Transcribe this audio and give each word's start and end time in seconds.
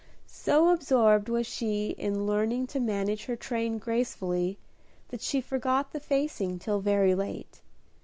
So 0.25 0.69
absorbed 0.69 1.29
was 1.29 1.45
she 1.45 1.91
in 1.91 2.25
learning 2.25 2.65
to 2.73 2.79
manage 2.79 3.25
her 3.25 3.35
train 3.35 3.77
gracefully, 3.77 4.57
that 5.09 5.21
she 5.21 5.39
forgot 5.41 5.91
the 5.93 5.99
facing 5.99 6.57
till 6.57 6.79
very 6.79 7.13
late. 7.13 7.61